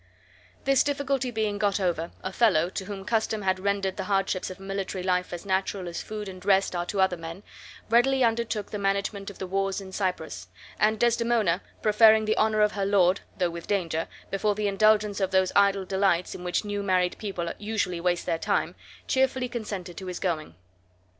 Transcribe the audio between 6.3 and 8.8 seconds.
rest are to other men, readily undertook the